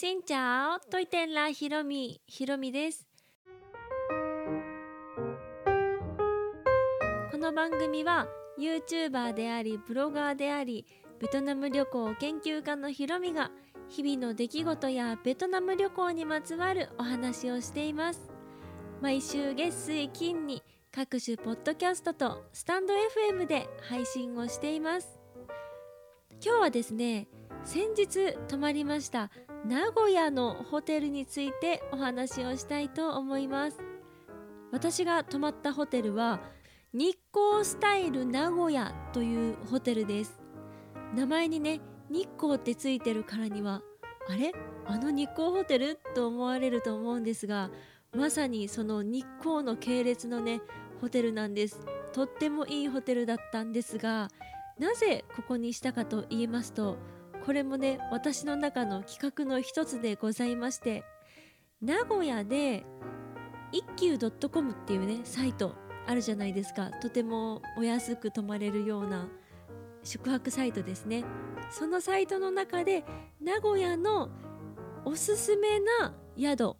[0.00, 3.06] しんちゃおといてんらひろみひろみです。
[7.30, 8.26] この番組は
[8.58, 10.86] YouTuber でありブロガーであり
[11.20, 13.50] ベトナム旅行研究家のひろみが
[13.90, 18.30] 日々の出来事やベトナム旅行にまつわるお話をしています。
[19.02, 22.94] 毎週月水金に各種ポッドキャストとスタンド
[23.30, 25.20] FM で配信をしています。
[26.42, 27.28] 今日はですね
[27.64, 29.30] 先日泊まりました
[29.64, 33.78] 名古屋のホテルについてお話をしたいと思います。
[34.72, 36.40] 私が泊まったホテルは
[36.92, 40.40] 日光スタイル名古屋というホテルです。
[41.14, 43.82] 名前にね日光ってついてるからには
[44.28, 44.52] あれ？
[44.86, 47.70] あの日光ホテルと思われると思うんですが
[48.16, 50.62] まさにその日光の系列のね
[51.00, 51.80] ホテルなんです。
[52.12, 54.28] とってもいいホテルだったんですが
[54.78, 56.96] なぜここにしたかと言いますと
[57.44, 61.04] これもね私の中の企画の一つでございまして
[61.80, 62.84] 名古屋で
[63.72, 65.74] 一休 .com っていうねサイト
[66.06, 66.90] あるじゃないですか。
[66.90, 69.28] とてもお安く泊まれるような
[70.02, 71.24] 宿泊サイトですね。
[71.70, 73.04] そのサイトの中で
[73.40, 74.30] 名古屋の
[75.04, 76.74] おすすめな宿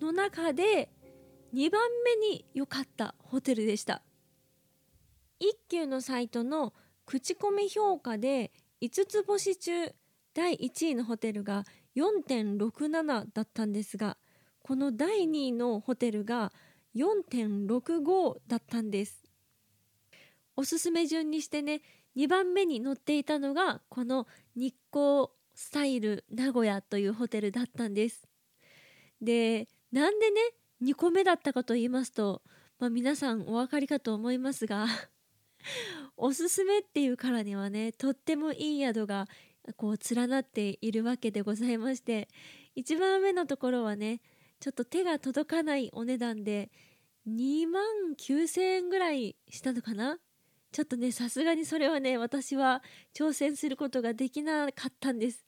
[0.00, 0.90] の中で
[1.52, 4.02] 2番目に良かったホテルでした。
[5.38, 6.72] 一休のサイトの
[7.06, 9.92] 口コミ評価で5つ星中
[10.34, 11.64] 第1位のホテルが
[11.96, 14.16] 4.67だったんですが
[14.62, 16.52] この第2位のホテルが
[16.94, 19.24] 4.65だったんです。
[20.56, 21.80] おすすめ順にしてね
[22.16, 28.28] 2番目に載っていたのがこの日光スタイル名古屋というホテルだったんです。
[29.20, 30.40] でなんでね
[30.82, 32.42] 2個目だったかと言いますと、
[32.78, 34.86] まあ、皆さんお分かりかと思いますが
[36.16, 39.28] おすすめっていうからにはねとってもいい宿が
[39.76, 42.28] こう連なっているわけでございまして
[42.74, 44.20] 一番目のところはね
[44.58, 46.70] ちょっと手が届かないお値段で
[47.28, 47.82] 2万
[48.18, 50.18] 9,000円ぐらいしたのかな？
[50.72, 52.82] ちょっとねさすがにそれはね私は
[53.14, 55.44] 挑戦することができなかったんです。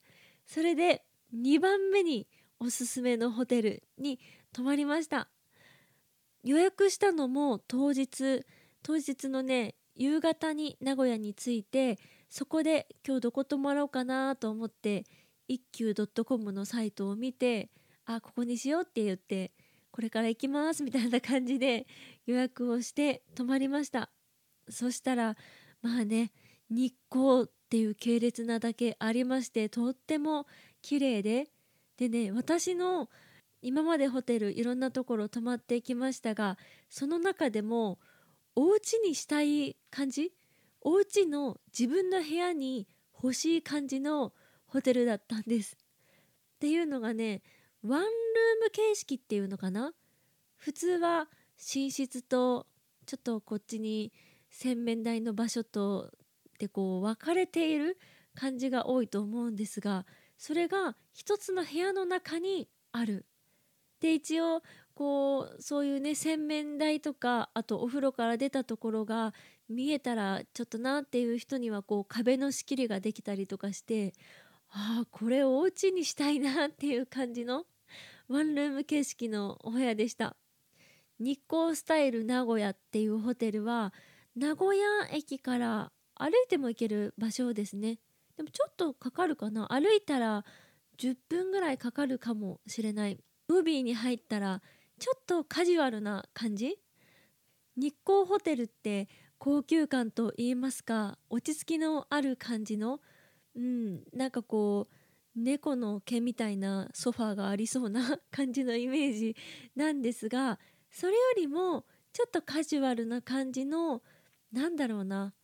[0.46, 2.28] それで2番目に
[2.60, 4.20] おすすめのホテルに
[4.52, 5.28] 泊まりました。
[6.44, 8.44] 予約したのも当日。
[8.84, 11.98] 当日のね夕方に名古屋に着いて
[12.28, 15.04] そこで今日どこ泊まろうかなと思って
[15.48, 15.94] 一休
[16.24, 17.70] .com のサイトを見て
[18.06, 19.52] あここにしようって言って
[19.90, 21.86] これから行きますみたいな感じで
[22.26, 24.10] 予約をして泊まりました。
[24.68, 25.36] そしたら
[25.82, 26.32] まあね
[26.70, 30.46] 日光っていう系列なだけありましてとっても
[30.80, 31.48] 綺麗で
[31.98, 33.10] でね私の
[33.60, 37.98] 今までホテルいろんなところ泊まってきましたがその中でも
[38.54, 40.32] お家にしたい感じ？
[40.82, 44.32] お家の自分の部屋に欲しい感じの
[44.66, 45.76] ホテルだったんです。
[45.76, 47.42] っていうのがね
[47.82, 48.08] ワンルー
[48.64, 49.92] ム形式っていうのかな？
[50.56, 52.66] 普通は寝室と
[53.06, 54.12] ちょっとこっちに
[54.50, 56.10] 洗面台の場所と
[56.58, 57.98] でこう分かれている
[58.34, 63.24] 感じが多いと思うんですがそれが一つの部屋の中にある。
[64.00, 64.62] で一応
[64.94, 69.34] こうそういうね洗面台とかあとお風呂から出たところが
[69.68, 74.12] 見えたらちょっとなっていう人にはこう壁の仕切りができたりとかして
[74.70, 77.64] ああこれをお家にしたいなっていう感じの
[78.28, 80.36] ワンルーム形式のお部屋でした。
[81.18, 83.92] 日光スタイル名古屋っていうホテルは
[84.34, 87.98] 名古屋駅から歩いても行ける場所ですね。
[88.36, 89.68] でもちょっとかかるかな？
[89.70, 90.44] 歩いたら
[90.98, 93.18] 10分ぐらいかかるかもしれない。
[93.48, 94.62] ロビーに入ったら
[95.02, 96.78] ちょっとカジュアルな感じ？
[97.74, 103.00] 日光ホテルって高級感と言いますか落ち着きのある感じの？
[103.56, 104.94] うんなんかこう
[105.34, 109.36] 猫の毛みたいなソファーがありそうな感じのイメージ
[109.74, 110.60] なんですが
[110.92, 114.02] それよりもちょっとカジュアルな感じの
[114.52, 115.34] なんだろうな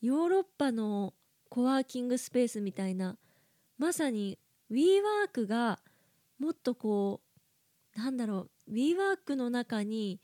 [0.00, 1.12] ヨーロッパの
[1.50, 3.18] コワーキングスペースみたいな
[3.76, 4.38] まさに
[4.70, 5.78] WeWork が
[6.38, 7.20] もっとこ
[7.94, 10.20] うなんだろう WeWork の中に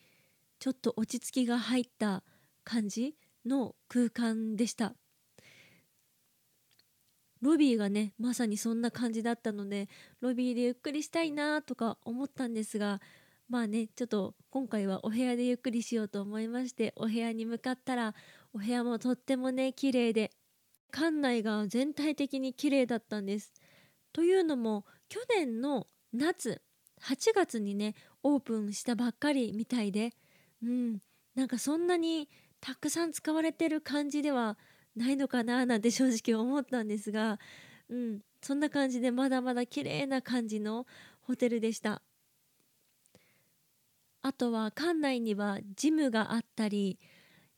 [0.59, 2.23] ちょっと落ち着きが入った
[2.65, 3.15] 感じ
[3.47, 4.95] の空間でした
[7.41, 9.89] ロビーがねまさにそんな感じだったので
[10.21, 13.01] ロビーでゆっくりしたいなとか思ったんですが
[13.49, 18.15] まあねちょっと今回はお部屋でゆっくりしようと思いましてお部屋に向かったら
[18.53, 20.31] お部屋もとってもね綺麗で
[20.93, 23.53] 館内が全体的に綺麗だったんです。
[24.13, 26.63] というのも去年の夏
[27.03, 30.13] 8月にねオープンしたばっかりみたいで。
[30.63, 30.99] うん。
[31.35, 32.29] なんかそんなに
[32.61, 34.59] たくさん使われてる感じでは
[34.97, 37.39] ないのかななんて正直思ったんですが。
[37.89, 38.21] うん。
[38.43, 40.87] そんな感じでまだまだ綺麗な感じの
[41.21, 42.03] ホテルでした。
[44.23, 46.99] あとは館内にはジムがあったり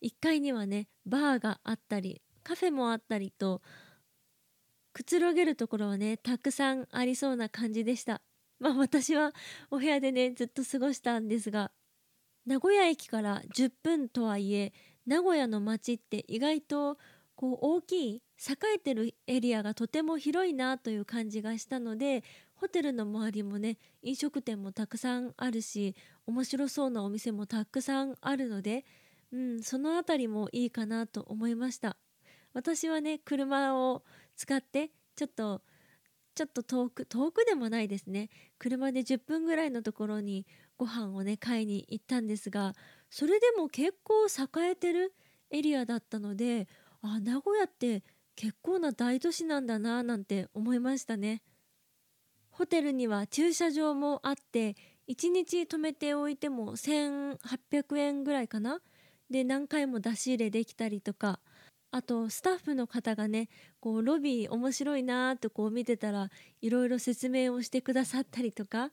[0.01, 3.61] 1階にはねバーがあったりカフェもあったりと
[4.93, 8.21] くつろげるところはねたくさんありそうな感じでした。
[8.63, 9.33] まあ私は
[9.69, 11.71] お部屋でねずっと過ごしたんですが
[12.45, 14.71] 名古屋駅から10分とはいえ
[15.05, 16.97] 名古屋の街って意外と
[17.35, 18.21] こう大きい栄
[18.75, 22.23] えてるエリアがとても広いなという感じがしたので
[22.55, 25.93] ホテルの周りもね飲食店もたくさんあるし
[26.25, 28.85] 面白そうなお店もたくさんあるので、
[29.33, 31.97] うん、その辺りもいいかなと思いました。
[32.53, 34.03] 私はね車を
[34.37, 35.61] 使ってちょっと
[36.35, 38.29] ちょっと遠く遠くでもないですね。
[38.57, 40.45] 車で10分ぐらいのところに
[40.77, 42.73] ご飯をね買いに行ったんですが
[43.09, 45.13] それでも結構栄えてる
[45.51, 46.67] エリアだったので
[47.01, 48.03] あ名古屋って
[48.35, 51.43] 結構な大都市なんだななんて思いましたね。
[52.49, 54.75] ホテルには駐車場もあって
[55.07, 58.79] 1日泊めておいても1800円ぐらいかな。
[59.29, 61.39] で何回も出し入れできたりとか
[61.95, 63.49] あとスタッフの方がね
[63.79, 68.89] こうロビー面白いなーってこう見てたらいろいろ説明をしてくださったりとか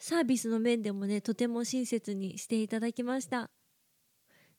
[0.00, 3.50] サービスの面でもねとても親切にしていただきました。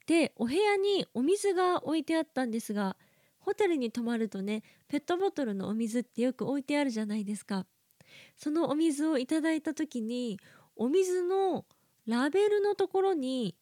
[0.06, 2.96] でお部屋にお水が置いてあったんですが
[3.40, 7.66] ホテルに泊まるとねペットボトルのお水ってよく置いてあるじゃないですか。
[8.38, 10.40] そのお水をいただいた時に
[10.78, 11.66] お水の
[12.06, 13.54] ラベルのところに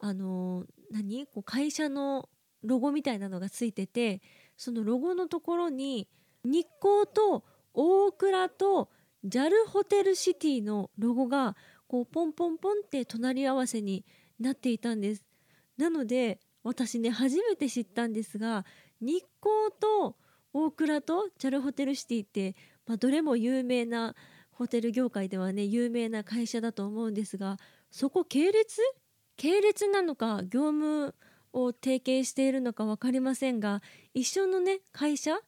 [0.00, 1.26] あの何？
[1.26, 2.28] こう会社の
[2.64, 4.20] ロゴみたいなのがついてて
[4.56, 6.08] そのロゴのところに
[6.44, 8.90] 日光と大倉と
[9.26, 11.56] JAL ホテルシティのロゴが
[11.86, 14.04] こうポンポンポンって隣り合わせに
[14.40, 15.24] なっていたんです。
[15.76, 18.64] なので私ね初めて知ったんですが
[19.00, 20.16] 日光と
[20.52, 22.54] 大倉と JAL ホテルシティって、
[22.86, 24.14] まあ、どれも有名な
[24.52, 27.58] ホテル業界ではね有名な会社だと思うんですが
[27.90, 28.80] そこ系列？
[29.36, 31.14] 系列なのか業務
[31.54, 33.80] を提携しているのか分かりませんが
[34.12, 35.38] 一緒のね会社？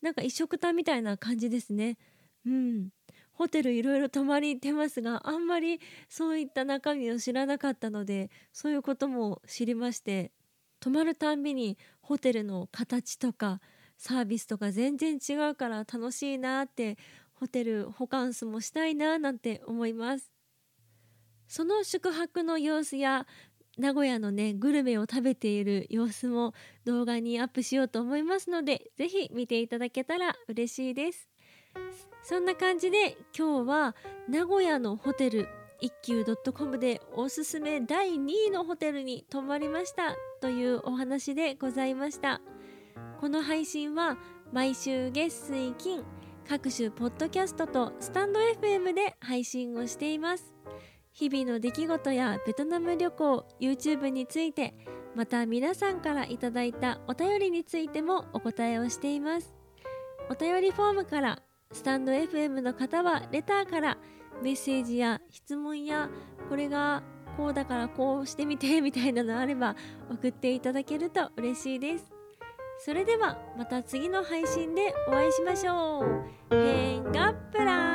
[0.00, 1.98] なんか一緒くたみたいな感じですね。
[2.46, 2.88] うん。
[3.32, 10.32] ホテルいろいろ泊まり行ってますがあんまりそういった中身を知らなかったのでそういうことも知りまして
[10.80, 13.60] 泊まるたんびにホテルの形とか
[13.98, 16.96] サービスとか全然違うから楽しいなって
[17.34, 20.30] ホテルホカンスもしたいななんて思います。
[21.46, 23.26] その宿泊の様子や
[23.78, 31.28] 名古屋のねグルメを食べている様子も動画にアップしようと思いますので是非見ていただけたら嬉しいです。
[32.22, 33.96] そんな感じで今日は
[34.28, 35.48] 名古屋のホテル
[35.80, 36.24] 一休
[36.54, 42.40] .com でおすすめ第2位のホテルに泊まりましたというお話でございました。
[43.20, 44.16] この配信は
[44.52, 46.02] 毎週月水金
[46.48, 50.54] 各種ポッドキャストとスタンド FM で配信をしています。
[51.18, 54.74] 日々の出来事やベトナム旅行 YouTube について
[55.14, 59.54] また皆さんからいただいたお便りについてもお答えをしています。
[60.28, 61.38] お便りフォームから
[61.72, 63.96] スタンド FM の方はレターから
[64.42, 66.10] メッセージや質問や
[66.50, 67.02] これが
[67.38, 69.74] こうだからこうしてみてみたいなのあれば
[70.10, 72.12] 送っていただけると嬉しいです。
[72.78, 76.04] それではまた次の配信でお会いしましょ
[76.50, 76.54] う。
[76.54, 77.85] 変がプラン